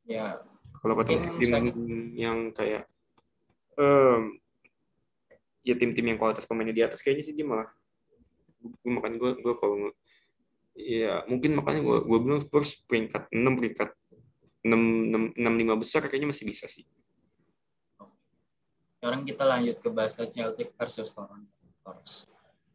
Ya. 0.09 0.43
kalau 0.81 0.97
ketemu 0.97 1.23
tim 1.37 1.53
yang 2.17 2.39
kayak 2.51 2.89
em, 3.77 4.41
ya 5.61 5.77
tim-tim 5.77 6.03
yang 6.09 6.17
kualitas 6.17 6.49
pemainnya 6.49 6.73
di 6.73 6.81
atas 6.81 7.05
kayaknya 7.05 7.25
sih 7.29 7.37
dia 7.37 7.45
malah 7.45 7.69
gue 8.61 8.89
makanya 8.91 9.17
gue 9.21 9.31
gue 9.41 9.55
kalau 9.61 9.93
ya 10.87 11.15
mungkin 11.29 11.59
makanya 11.59 11.81
gue 11.85 11.99
gue 12.07 12.19
bilang 12.21 12.41
Spurs 12.41 12.81
peringkat 12.89 13.29
6 13.29 13.59
peringkat 13.59 13.91
6 14.65 15.37
6 15.37 15.41
6 15.41 15.77
5 15.77 15.83
besar 15.83 16.01
kayaknya 16.09 16.33
masih 16.33 16.45
bisa 16.49 16.67
sih. 16.69 16.85
Sekarang 19.01 19.25
kita 19.25 19.49
lanjut 19.49 19.81
ke 19.81 19.89
bahasa 19.89 20.29
Celtic 20.29 20.77
versus 20.77 21.09
Toronto 21.13 21.49
Raptors. 21.65 22.29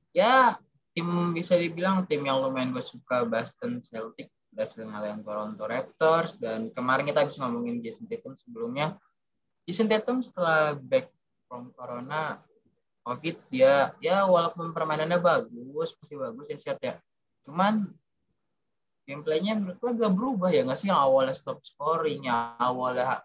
Ya, 0.10 0.58
tim 0.98 1.06
bisa 1.36 1.54
dibilang 1.54 2.10
tim 2.10 2.26
yang 2.26 2.42
lumayan 2.42 2.74
gue 2.74 2.82
suka 2.82 3.28
Boston 3.30 3.84
Celtic 3.86 4.34
berhasil 4.56 4.88
ngalahin 4.88 5.22
Toronto 5.22 5.64
Raptors 5.68 6.40
dan 6.40 6.72
kemarin 6.72 7.06
kita 7.06 7.28
habis 7.28 7.38
ngomongin 7.38 7.84
Jason 7.84 8.08
Tatum 8.08 8.34
sebelumnya. 8.40 8.96
Jason 9.68 9.92
Tatum 9.92 10.24
setelah 10.24 10.74
back 10.80 11.12
from 11.46 11.76
Corona 11.76 12.40
COVID 13.06 13.38
dia 13.54 13.94
ya 14.02 14.26
walaupun 14.26 14.74
permainannya 14.74 15.22
bagus 15.22 15.94
masih 16.02 16.18
bagus 16.18 16.46
ya 16.50 16.58
shot 16.58 16.80
ya. 16.82 16.98
Cuman 17.46 17.94
gameplaynya 19.06 19.54
menurut 19.56 19.78
gue 19.78 19.92
agak 19.94 20.12
berubah 20.12 20.50
ya 20.50 20.66
nggak 20.66 20.80
sih? 20.80 20.90
Yang 20.90 21.02
awalnya 21.02 21.36
stop 21.38 21.60
scoring 21.62 22.26
yang 22.26 22.58
awalnya 22.58 23.22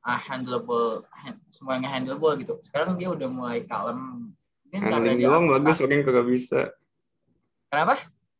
ah, 0.00 0.20
handleable 0.24 1.04
hand- 1.12 1.44
semuanya 1.46 1.92
handleable 1.92 2.32
gitu. 2.40 2.56
Sekarang 2.64 2.96
dia 2.96 3.12
udah 3.12 3.28
mulai 3.28 3.60
kalem. 3.64 4.32
Mungkin 4.64 4.80
Handling 4.84 5.18
dia 5.20 5.28
doang 5.28 5.44
update- 5.46 5.54
bagus, 5.64 5.74
scoring 5.76 6.00
kagak 6.02 6.26
bisa. 6.26 6.60
kenapa? 7.68 7.94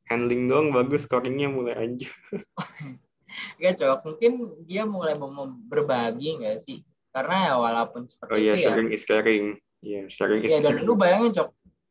Handling 0.08 0.42
doang 0.48 0.68
bagus, 0.72 1.04
scoringnya 1.04 1.48
mulai 1.52 1.76
anjir. 1.76 2.08
Gak 3.60 3.76
cowok 3.76 4.00
mungkin 4.08 4.32
dia 4.64 4.88
mulai 4.88 5.12
mau 5.12 5.28
berbagi 5.68 6.40
nggak 6.40 6.64
sih? 6.64 6.80
Karena 7.12 7.52
ya 7.52 7.54
walaupun 7.60 8.08
seperti 8.08 8.32
Oh 8.32 8.40
iya, 8.40 8.56
itu 8.56 8.64
ya. 8.64 8.66
sharing 8.72 8.88
is 8.88 9.04
caring. 9.04 9.44
Iya, 9.84 10.00
sharing 10.08 10.40
is 10.42 10.50
ya 10.50 10.64
dan 10.64 10.80
caring. 10.80 10.86
lu 10.88 10.94
bayangin 10.96 11.30
cok. 11.36 11.48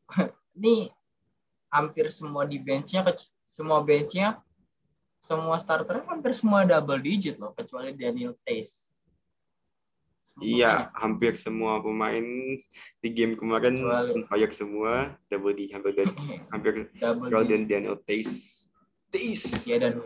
Ini 0.57 0.89
hampir 1.71 2.07
semua 2.13 2.47
di 2.47 2.57
benchnya 2.59 3.03
semua 3.43 3.83
benchnya 3.83 4.39
semua 5.19 5.57
starter 5.59 6.03
hampir 6.07 6.31
semua 6.37 6.63
double 6.63 7.01
digit 7.01 7.35
loh 7.41 7.51
kecuali 7.51 7.91
Daniel 7.95 8.35
Tays 8.45 8.87
Iya, 10.37 10.93
hampir 10.93 11.33
semua 11.33 11.81
pemain 11.81 12.21
di 13.01 13.09
game 13.09 13.33
kemarin 13.33 13.81
fire 14.29 14.53
semua, 14.53 15.17
double 15.33 15.57
di 15.57 15.65
hampir 15.73 15.97
hampir 16.53 16.93
double 16.93 17.41
dan 17.49 17.65
Daniel 17.65 17.97
Tays. 18.05 18.69
Tays. 19.09 19.65
ya 19.65 19.81
dan 19.81 19.97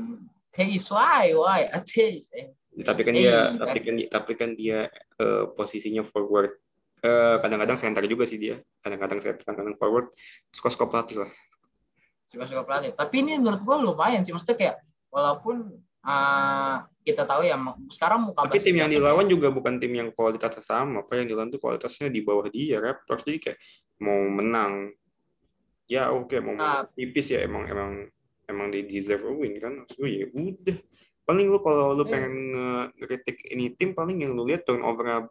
Tays 0.56 0.88
why 0.88 1.36
why 1.36 1.68
a 1.68 1.84
Tays 1.84 2.32
eh 2.32 2.48
Tapi 2.72 3.04
kan 3.04 3.12
dia, 3.12 3.52
kan. 3.52 3.68
tapi 3.68 3.80
kan 3.84 3.94
dia, 4.00 4.08
tapi 4.08 4.32
kan 4.40 4.50
dia 4.56 4.80
eh, 5.20 5.44
posisinya 5.52 6.08
forward. 6.08 6.56
Eh, 7.04 7.36
kadang-kadang 7.44 7.76
center 7.76 8.08
juga 8.08 8.24
sih 8.24 8.40
dia. 8.40 8.64
Kadang-kadang 8.80 9.20
center, 9.20 9.44
kadang-kadang 9.44 9.76
forward. 9.76 10.08
Suka-suka 10.56 10.88
pelatih 10.88 11.28
lah. 11.28 11.32
Suka-suka 12.32 12.64
pelatih. 12.64 12.96
Tapi 12.96 13.16
ini 13.20 13.36
menurut 13.36 13.60
gua 13.62 13.78
lumayan 13.84 14.24
sih, 14.24 14.32
maksudnya 14.32 14.56
kayak 14.56 14.76
walaupun 15.12 15.76
ah, 16.02 16.88
kita 17.04 17.28
tahu 17.28 17.44
ya 17.44 17.58
sekarang 17.92 18.32
muka 18.32 18.46
Tapi 18.48 18.62
tim 18.62 18.78
yang 18.78 18.88
basketnya 18.88 19.02
dilawan 19.04 19.26
juga 19.28 19.48
bukan 19.52 19.74
tim 19.82 19.94
yang 19.94 20.10
kualitasnya 20.16 20.64
sama. 20.64 21.04
Apa 21.04 21.20
yang 21.20 21.28
dilawan 21.28 21.50
tuh 21.52 21.60
kualitasnya 21.60 22.08
di 22.08 22.22
bawah 22.24 22.48
dia. 22.48 22.80
Raptors 22.80 23.26
jadi 23.28 23.40
kayak 23.52 23.58
mau 24.00 24.22
menang. 24.32 24.94
Ya 25.92 26.08
oke 26.14 26.40
mau 26.40 26.56
Nah. 26.56 26.88
menang 26.88 26.94
tipis 26.96 27.28
ya 27.36 27.44
emang 27.44 27.68
emang 27.68 27.92
emang 28.48 28.68
di 28.72 28.86
deserve 28.88 29.28
a 29.28 29.34
win 29.34 29.58
kan. 29.60 29.74
Maksud 29.84 29.98
gue 29.98 30.10
ya 30.10 30.26
udah. 30.32 30.78
Paling 31.26 31.46
lu 31.50 31.60
kalau 31.60 31.94
lu 31.98 32.04
Iya. 32.06 32.12
pengen 32.16 32.34
ngeritik 32.98 33.38
ini 33.50 33.74
tim 33.76 33.92
paling 33.92 34.22
yang 34.24 34.32
lu 34.38 34.48
lihat 34.48 34.64
turnover 34.64 35.28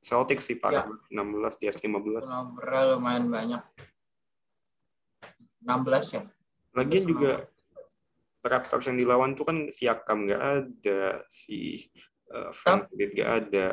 Celtics 0.00 0.46
sih 0.46 0.56
parah. 0.56 0.86
16 1.10 1.58
di 1.58 1.66
atas 1.66 1.82
15. 1.82 2.22
turnover 2.24 2.94
lumayan 2.94 3.26
banyak. 3.26 3.62
16 5.66 6.14
ya. 6.16 6.22
Lagian 6.78 7.04
juga 7.04 7.32
Raptors 8.46 8.86
yang 8.86 8.94
dilawan 8.94 9.34
tuh 9.34 9.42
kan 9.42 9.58
Siakam 9.74 10.30
nggak 10.30 10.38
ada, 10.42 11.26
si 11.26 11.82
uh, 12.30 12.54
Frank 12.54 12.86
Vliet 12.94 13.10
nggak 13.18 13.32
ada, 13.42 13.66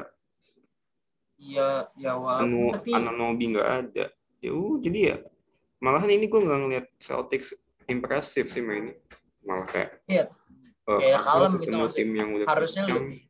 Iya, 1.37 1.91
ya 1.99 2.15
walaupun 2.17 2.49
Anu 2.49 2.73
tapi 2.73 2.89
Ananobi 2.95 3.45
nggak 3.53 3.69
ada. 3.69 4.05
Ya 4.41 4.51
uh, 4.55 4.75
jadi 4.81 4.99
ya 5.13 5.15
malahan 5.77 6.09
ini 6.09 6.25
gue 6.25 6.39
nggak 6.41 6.59
ngeliat 6.65 6.85
Celtics 6.97 7.53
impresif 7.85 8.49
sih 8.49 8.63
mainnya. 8.65 8.95
Malah 9.45 9.67
kayak 9.69 9.89
Iya. 10.07 10.25
uh, 10.87 10.99
Kayak 11.03 11.19
apa, 11.19 11.27
kalem 11.29 11.53
gitu 11.59 11.75
maksudnya. 11.75 11.97
tim 11.99 12.09
yang 12.15 12.29
udah 12.33 12.45
harusnya 12.47 12.83
kencang, 12.87 12.97
lebih 12.97 13.21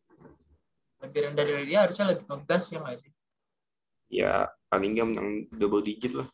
lebih 1.03 1.19
rendah 1.27 1.43
dari 1.43 1.63
dia 1.67 1.79
harusnya 1.83 2.05
lebih 2.13 2.23
ngegas 2.29 2.63
ya 2.71 2.77
nggak 2.79 2.97
sih? 3.03 3.11
ya 4.13 4.33
paling 4.69 4.91
nggak 4.93 5.07
menang 5.09 5.29
double 5.51 5.81
digit 5.81 6.13
lah. 6.13 6.29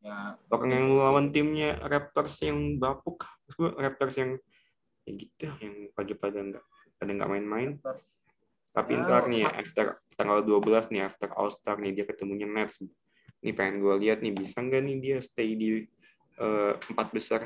Ya, 0.00 0.40
Orang 0.48 0.72
yang 0.72 0.86
lawan 0.96 1.26
timnya 1.28 1.76
Raptors 1.84 2.40
yang 2.40 2.80
bapuk, 2.80 3.20
Raptors 3.56 4.16
yang 4.16 4.40
ya 5.04 5.12
gitu 5.16 5.48
yang 5.60 5.92
pagi-pada 5.92 6.40
nggak 6.40 6.64
pada 6.96 7.10
nggak 7.12 7.30
main-main. 7.30 7.70
Tapi 8.70 8.96
Ya, 8.96 9.02
ntar 9.04 9.28
nih 9.28 9.44
ya, 9.44 9.50
after 9.60 9.86
tanggal 10.16 10.40
12 10.46 10.88
nih, 10.94 11.04
after 11.04 11.28
All 11.36 11.52
Star 11.52 11.76
nih 11.76 11.92
dia 11.92 12.04
ketemunya 12.08 12.48
Nets. 12.48 12.80
Nih 13.44 13.52
pengen 13.52 13.84
gue 13.84 13.94
lihat 14.00 14.24
nih 14.24 14.32
bisa 14.32 14.64
nggak 14.64 14.82
nih 14.84 14.96
dia 15.00 15.16
stay 15.20 15.52
di 15.58 15.84
eh, 16.40 16.72
empat 16.76 17.08
besar 17.12 17.44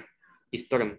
Eastern. 0.54 0.94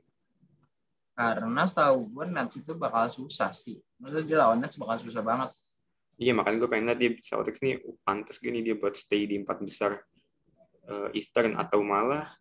karena 1.16 1.64
setahu 1.64 2.12
gue 2.12 2.28
Nets 2.28 2.60
itu 2.60 2.76
bakal 2.76 3.08
susah 3.08 3.56
sih. 3.56 3.80
Maksudnya 4.04 4.26
dia 4.28 4.38
lawan 4.44 4.60
Nets 4.60 4.76
bakal 4.76 5.00
susah 5.00 5.24
banget. 5.24 5.56
Iya 6.20 6.32
makanya 6.36 6.58
gue 6.64 6.70
pengen 6.72 6.86
lihat 6.92 7.00
dia 7.00 7.12
Celtics 7.20 7.60
nih 7.60 7.80
uh, 7.80 7.96
pantas 8.04 8.40
gini 8.40 8.64
dia 8.64 8.76
buat 8.76 8.96
stay 8.96 9.28
di 9.28 9.40
empat 9.40 9.60
besar 9.64 10.00
eh, 10.90 11.10
Eastern 11.18 11.58
atau 11.58 11.82
malah 11.82 12.34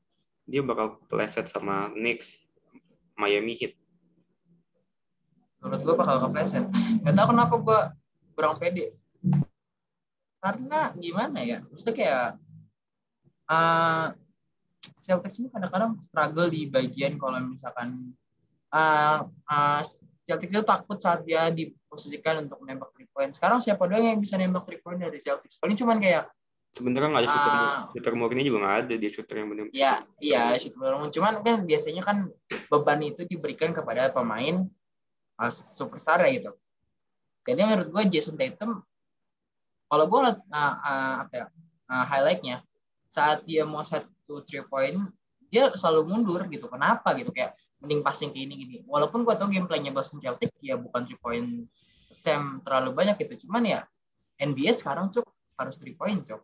dia 0.45 0.61
bakal 0.61 1.01
pleset 1.09 1.49
sama 1.49 1.89
Knicks, 1.97 2.37
Miami 3.17 3.57
Heat. 3.57 3.75
menurut 5.65 5.81
gue 5.81 5.95
bakal 5.97 6.17
kepleset. 6.29 6.69
Nggak 7.01 7.15
tahu 7.17 7.27
kenapa 7.33 7.55
gue 7.57 7.81
kurang 8.37 8.61
pede. 8.61 8.93
Karena 10.37 10.93
gimana 10.93 11.41
ya? 11.41 11.65
Maksudnya 11.65 11.97
kayak 11.97 12.29
uh, 13.49 14.13
Celtics 15.01 15.41
ini 15.41 15.49
kadang-kadang 15.49 15.97
struggle 16.05 16.53
di 16.53 16.69
bagian 16.69 17.17
kalau 17.17 17.41
misalkan 17.41 18.13
uh, 18.77 19.25
uh, 19.25 19.81
Celtics 20.29 20.53
itu 20.53 20.65
takut 20.65 21.01
saat 21.01 21.25
dia 21.25 21.49
diposisikan 21.49 22.45
untuk 22.45 22.61
menembak 22.61 22.93
three 22.93 23.09
point. 23.09 23.33
Sekarang 23.33 23.65
siapa 23.65 23.89
doang 23.89 24.05
yang 24.05 24.21
bisa 24.21 24.37
nembak 24.37 24.69
three 24.69 24.85
point 24.85 25.01
dari 25.01 25.17
Celtics? 25.17 25.57
Paling 25.57 25.81
cuman 25.81 25.97
kayak 25.97 26.29
Sebenarnya 26.75 27.07
nggak 27.15 27.23
ada 27.23 27.31
shooter, 27.31 27.53
Ah. 27.55 27.83
shooter 27.95 28.15
murni 28.19 28.43
juga 28.43 28.59
nggak 28.67 28.77
ada 28.83 28.95
dia 28.99 29.11
shooter 29.15 29.37
yang 29.39 29.49
benar. 29.55 29.65
ya 29.71 30.03
iya 30.19 30.59
shoot 30.59 30.75
belum 30.75 31.07
cuman 31.15 31.35
kan 31.47 31.63
biasanya 31.63 32.03
kan 32.03 32.27
beban 32.67 32.99
itu 32.99 33.23
diberikan 33.31 33.71
kepada 33.71 34.11
pemain 34.11 34.67
uh, 35.39 35.53
superstar 35.55 36.27
ya 36.27 36.35
gitu. 36.35 36.51
Jadi 37.47 37.61
menurut 37.63 37.89
gue 37.95 38.03
Jason 38.11 38.35
Tatum 38.35 38.83
kalau 39.87 40.05
gue 40.11 40.19
liat 40.27 40.39
uh, 40.51 40.75
uh, 40.83 41.15
apa 41.23 41.35
ya 41.39 41.47
uh, 41.95 42.05
highlightnya 42.11 42.57
saat 43.15 43.47
dia 43.47 43.63
mau 43.63 43.87
set 43.87 44.03
to 44.27 44.43
three 44.43 44.67
point 44.67 44.99
dia 45.55 45.71
selalu 45.79 46.11
mundur 46.11 46.43
gitu. 46.51 46.67
Kenapa 46.67 47.15
gitu? 47.15 47.31
Kayak 47.31 47.55
mending 47.87 48.03
passing 48.03 48.35
ke 48.35 48.43
ini 48.43 48.59
gini. 48.59 48.77
Walaupun 48.91 49.23
gue 49.23 49.35
tau 49.39 49.47
gameplaynya 49.47 49.95
Boston 49.95 50.19
Celtics 50.19 50.59
ya 50.59 50.75
bukan 50.75 51.07
three 51.07 51.21
point 51.23 51.63
attempt 52.11 52.67
terlalu 52.67 52.91
banyak 52.99 53.15
gitu. 53.23 53.47
Cuman 53.47 53.63
ya 53.63 53.87
NBA 54.43 54.75
sekarang 54.75 55.15
cuk 55.15 55.23
harus 55.55 55.79
three 55.79 55.95
point 55.95 56.19
cuk 56.27 56.43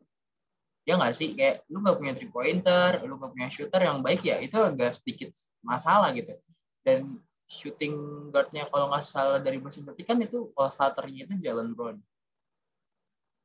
ya 0.89 0.97
nggak 0.97 1.13
sih 1.13 1.37
kayak 1.37 1.63
lu 1.69 1.85
nggak 1.85 1.97
punya 2.01 2.13
three 2.17 2.33
pointer 2.33 3.05
lu 3.05 3.21
nggak 3.21 3.33
punya 3.37 3.49
shooter 3.53 3.81
yang 3.85 4.01
baik 4.01 4.25
ya 4.25 4.41
itu 4.41 4.57
agak 4.57 4.97
sedikit 4.97 5.31
masalah 5.61 6.11
gitu 6.17 6.35
dan 6.83 7.21
shooting 7.47 7.95
guardnya 8.33 8.65
kalau 8.71 8.89
nggak 8.89 9.05
salah 9.05 9.39
dari 9.43 9.61
Boston 9.61 9.85
Celtics 9.91 10.09
kan 10.09 10.19
itu 10.23 10.49
kalau 10.57 10.71
starternya 10.73 11.29
itu 11.29 11.35
Jalen 11.43 11.77
Brown 11.77 12.01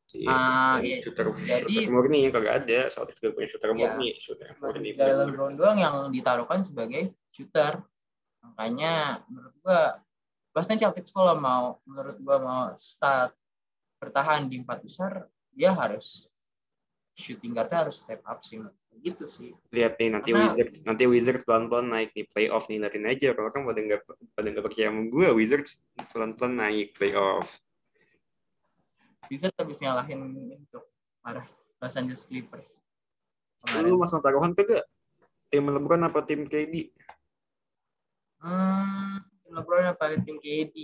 Si, 0.06 0.22
Ah, 0.30 0.77
iya. 0.86 1.01
shooter, 1.01 1.34
Jadi- 1.34 1.65
shooter 1.65 1.89
murni 1.89 2.30
kagak 2.30 2.62
ada. 2.62 2.94
Celtics 2.94 3.18
gak 3.18 3.34
punya 3.34 3.48
shooter 3.50 3.70
Iya. 3.74 3.77
murni. 3.89 4.10
Shooter 4.13 4.50
murni. 4.62 4.89
Jalen 4.94 5.30
Brown 5.34 5.54
doang 5.58 5.77
yang 5.82 5.96
ditaruhkan 6.13 6.62
sebagai 6.62 7.10
shooter. 7.34 7.82
Makanya 8.46 9.25
menurut 9.25 9.58
gua 9.65 9.98
Boston 10.54 10.77
Celtics 10.77 11.10
kalau 11.10 11.34
mau 11.42 11.82
menurut 11.89 12.22
gua 12.22 12.38
mau 12.38 12.62
start 12.77 13.34
bertahan 13.98 14.46
di 14.46 14.62
empat 14.62 14.86
besar, 14.86 15.25
dia 15.50 15.74
harus 15.74 16.30
shooting 17.15 17.55
guard 17.55 17.72
harus 17.72 18.03
step 18.03 18.22
up 18.27 18.43
sih. 18.43 18.60
Gitu 18.95 19.25
sih. 19.27 19.51
Lihat 19.72 20.00
nih 20.00 20.10
nanti 20.12 20.29
Karena- 20.31 20.51
Wizards 20.51 20.77
nanti 20.84 21.03
Wizards 21.05 21.43
pelan-pelan 21.43 21.88
naik 21.91 22.15
nih 22.15 22.25
playoff 22.27 22.67
nih 22.67 22.79
liatin 22.79 23.05
aja. 23.05 23.31
Kalau 23.34 23.50
kan 23.51 23.63
pada 23.63 23.79
nggak 23.79 24.01
pada 24.34 24.48
nggak 24.51 24.65
percaya 24.65 24.88
sama 24.91 25.01
gue 25.07 25.27
Wizards 25.36 25.72
pelan-pelan 26.12 26.53
naik 26.55 26.95
playoff. 26.95 27.48
Bisa 29.25 29.50
habis 29.57 29.81
nyalahin 29.81 30.22
itu 30.53 30.79
parah 31.19 31.45
Los 31.81 31.95
Angeles 31.98 32.24
Clippers. 32.24 32.69
Lu 33.81 33.98
masuk 33.98 34.22
taruhan 34.22 34.53
kagak? 34.53 34.86
Tim 35.50 35.65
LeBron 35.65 36.05
apa 36.05 36.22
tim 36.22 36.45
KD? 36.45 36.93
Hmm, 38.41 39.17
LeBron 39.50 39.89
apa 39.89 40.13
tim 40.22 40.38
KD? 40.38 40.75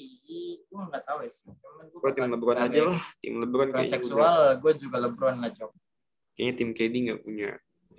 Gua 0.69 0.89
nggak 0.89 1.03
tahu 1.05 1.17
ya 1.25 1.29
sih. 1.29 1.45
Cuman 1.45 1.85
Gue 1.93 2.11
tim 2.11 2.25
LeBron 2.27 2.57
aja 2.57 2.81
lah. 2.89 3.01
Tim 3.21 3.33
LeBron 3.38 3.69
kayaknya 3.69 3.69
udah- 3.69 3.77
Transseksual, 3.77 4.38
gue 4.57 4.73
juga 4.81 4.97
LeBron 4.97 5.35
lah 5.38 5.51
cok. 5.53 5.71
Kayaknya 6.41 6.57
tim 6.57 6.69
KD 6.74 6.93
nggak 7.05 7.21
punya. 7.21 7.51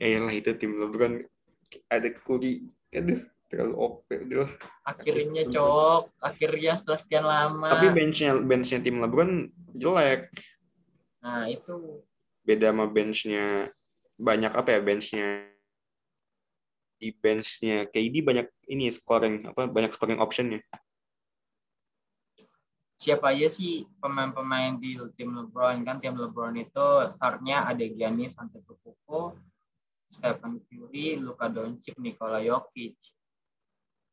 Ya 0.02 0.18
lah 0.18 0.34
itu 0.34 0.50
tim 0.58 0.74
LeBron 0.74 1.22
ada 1.86 2.08
Curry. 2.10 2.66
Aduh 2.90 3.22
terlalu 3.46 3.74
OP 3.78 4.08
udah. 4.10 4.50
Akhirnya 4.82 5.46
cok, 5.46 6.18
akhirnya 6.18 6.74
setelah 6.74 6.98
sekian 6.98 7.22
lama. 7.22 7.70
Tapi 7.70 7.94
benchnya 7.94 8.34
benchnya 8.42 8.82
tim 8.82 8.98
LeBron 8.98 9.46
jelek. 9.78 10.26
Nah 11.22 11.46
itu 11.46 12.02
Beda 12.42 12.74
sama 12.74 12.90
benchnya 12.90 13.70
banyak 14.18 14.50
apa 14.50 14.74
ya 14.74 14.80
benchnya 14.82 15.46
di 16.98 17.14
benchnya 17.14 17.86
KD 17.86 18.26
banyak 18.26 18.50
ini 18.66 18.90
scoring 18.90 19.46
apa 19.46 19.70
banyak 19.70 19.94
scoring 19.94 20.18
optionnya. 20.18 20.58
Siapa 23.02 23.34
aja 23.34 23.50
sih 23.50 23.82
pemain-pemain 23.98 24.78
di 24.78 24.94
tim 25.18 25.34
LeBron 25.34 25.82
kan 25.82 25.98
tim 25.98 26.14
LeBron 26.14 26.54
itu 26.54 27.10
startnya 27.10 27.66
ada 27.66 27.82
Giannis 27.82 28.38
Antetokounmpo, 28.38 29.34
Stephen 30.06 30.62
Curry, 30.70 31.18
Luka 31.18 31.50
Doncic, 31.50 31.98
Nikola 31.98 32.38
Jokic. 32.38 32.94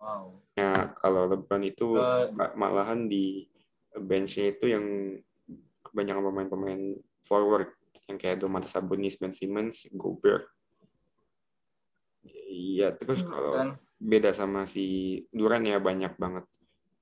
Wow. 0.02 0.42
Ya 0.58 0.90
kalau 0.98 1.30
LeBron 1.30 1.70
itu 1.70 2.02
ma- 2.34 2.58
malahan 2.58 3.06
di 3.06 3.46
benchnya 3.94 4.58
itu 4.58 4.66
yang 4.74 4.86
kebanyakan 5.86 6.26
pemain-pemain 6.34 6.82
forward 7.22 7.70
yang 8.10 8.18
kayak 8.18 8.42
Domantas 8.42 8.74
Sabonis, 8.74 9.22
Ben 9.22 9.38
Simmons, 9.38 9.86
Gobert. 9.94 10.50
Iya 12.50 12.98
terus 12.98 13.22
kalau 13.22 13.54
Dan 13.54 13.70
beda 14.02 14.34
sama 14.34 14.66
si 14.66 15.22
Duran 15.30 15.62
ya 15.68 15.78
banyak 15.78 16.18
banget 16.18 16.50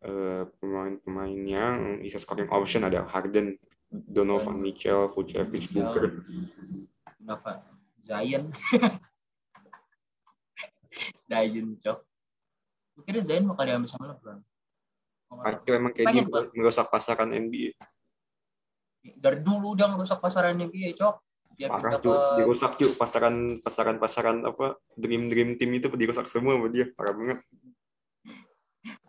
eh, 0.03 0.43
pemain-pemain 0.59 1.41
yang 1.47 2.03
bisa 2.03 2.21
scoring 2.21 2.51
option 2.51 2.85
ada 2.85 3.07
Harden, 3.07 3.57
Donovan 3.89 4.59
Mitchell, 4.59 5.07
Vucevic. 5.09 5.71
Booker. 5.71 6.23
Nova 7.23 7.63
Zion. 8.03 8.51
Zion 11.29 11.67
cok. 11.81 11.97
Kira 13.05 13.21
Zion 13.21 13.45
bakal 13.49 13.65
diambil 13.69 13.89
sama 13.89 14.05
LeBron. 14.15 14.39
Itu 15.61 15.71
emang 15.75 15.91
kayak 15.91 16.15
dia 16.15 16.23
merusak 16.55 16.87
pasaran 16.87 17.35
NBA. 17.35 17.75
dari 19.07 19.39
dulu 19.39 19.71
udah 19.71 19.95
ngerusak 19.95 20.19
pasaran 20.19 20.59
NBA 20.59 20.91
cok 20.99 21.15
dia 21.57 21.73
Parah 21.73 21.97
cuy, 21.97 22.11
ke 22.11 22.43
dirusak 22.43 22.71
cuy 22.77 22.93
pasaran 22.93 23.35
pasaran 23.65 23.97
pasaran 23.97 24.37
apa 24.45 24.77
dream 24.93 25.25
dream 25.25 25.57
team 25.57 25.73
itu 25.73 25.89
dirusak 25.97 26.29
semua 26.29 26.53
sama 26.53 26.69
dia 26.69 26.85
parah 26.93 27.17
banget. 27.17 27.41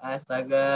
Astaga 0.01 0.67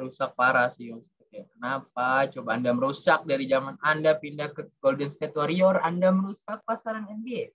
rusak 0.00 0.32
parah 0.34 0.68
sih 0.72 0.92
Maksudnya, 0.92 1.44
kenapa 1.50 2.30
coba 2.30 2.48
anda 2.54 2.70
merusak 2.70 3.26
dari 3.26 3.50
zaman 3.50 3.74
anda 3.82 4.14
pindah 4.14 4.54
ke 4.54 4.70
Golden 4.78 5.10
State 5.10 5.34
Warrior 5.34 5.82
anda 5.82 6.14
merusak 6.14 6.62
pasaran 6.62 7.04
NBA 7.10 7.50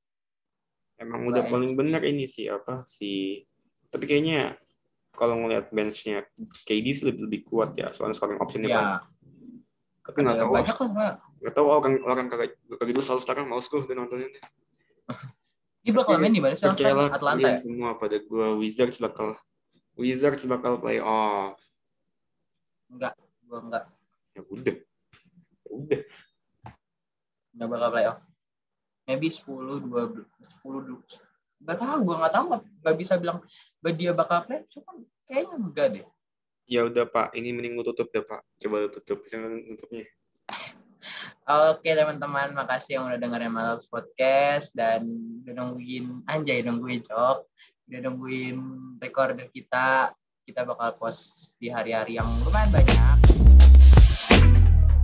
Emang 1.00 1.32
udah 1.32 1.48
paling 1.48 1.80
benar 1.80 2.04
ini 2.04 2.28
sih 2.28 2.52
apa 2.52 2.84
si 2.84 3.40
tapi 3.90 4.04
kayaknya 4.06 4.54
kalau 5.16 5.36
ngelihat 5.44 5.72
benchnya 5.72 6.24
KD 6.68 6.86
sih 6.96 7.04
lebih, 7.08 7.22
lebih 7.28 7.42
kuat 7.48 7.76
ya 7.76 7.92
soalnya 7.92 8.16
scoring 8.16 8.40
optionnya 8.40 8.70
banyak. 8.72 8.84
ya 8.84 10.08
Tapi 10.08 10.18
nggak 10.24 10.38
tahu. 10.40 10.52
banyak 10.56 10.76
kan 10.76 10.88
Pak. 10.96 11.14
nggak 11.40 11.54
tahu 11.56 11.68
orang 11.72 11.94
orang 12.04 12.26
kagak 12.28 12.50
kagak 12.68 12.88
gitu 12.92 13.00
selalu 13.04 13.22
sekarang 13.24 13.46
males 13.48 13.68
gue 13.72 13.80
udah 13.80 13.96
nontonnya. 13.96 14.28
dia 15.80 15.92
bakal 15.96 16.20
main 16.20 16.36
di 16.36 16.44
mana 16.44 16.52
sih 16.56 16.68
Atlanta 16.68 17.16
kalian 17.16 17.40
ya? 17.40 17.58
semua 17.64 17.90
pada 17.96 18.20
gue 18.20 18.48
Wizards 18.60 19.00
bakal 19.00 19.40
Wizards 20.00 20.48
bakal 20.48 20.80
playoff. 20.80 21.60
enggak 22.88 23.14
gua 23.44 23.60
enggak 23.60 23.84
Ya 24.34 24.42
udah. 24.48 24.76
Ya 25.68 25.70
udah. 25.76 26.02
enggak 27.52 27.70
bakal 27.70 27.90
playoff 27.92 28.20
maybe 29.04 29.28
10 29.28 29.44
12 29.84 30.24
10 30.24 30.88
dulu 30.88 31.04
enggak 31.60 31.78
tahu 31.78 31.98
gua 32.08 32.16
enggak 32.24 32.34
tahu 32.40 32.46
enggak 32.64 32.96
bisa 32.96 33.14
bilang 33.20 33.44
dia 34.00 34.12
bakal 34.16 34.48
play 34.48 34.64
cuma 34.72 35.04
kayaknya 35.28 35.56
enggak 35.60 35.88
deh 36.00 36.08
Ya 36.70 36.86
udah 36.86 37.02
Pak, 37.10 37.34
ini 37.34 37.50
mending 37.50 37.74
lu 37.74 37.82
tutup 37.82 38.14
deh 38.14 38.22
Pak. 38.22 38.46
Coba 38.62 38.86
lu 38.86 38.94
tutup, 38.94 39.26
bisa 39.26 39.42
nggak 39.42 39.74
nutupnya. 39.74 40.06
Oke 41.74 41.90
teman-teman, 41.98 42.54
makasih 42.54 43.02
yang 43.02 43.10
udah 43.10 43.18
dengerin 43.18 43.50
Malas 43.50 43.90
Podcast 43.90 44.70
dan 44.78 45.02
udah 45.42 45.54
nungguin 45.58 46.30
anjay 46.30 46.62
nungguin 46.62 47.02
cok, 47.10 47.42
udah 47.90 48.00
nungguin 48.06 48.58
recorder 49.02 49.50
kita. 49.50 50.14
Kita 50.46 50.62
bakal 50.66 50.94
post 50.98 51.54
di 51.58 51.74
hari-hari 51.74 52.22
yang 52.22 52.30
lumayan 52.46 52.70
banyak. 52.70 53.19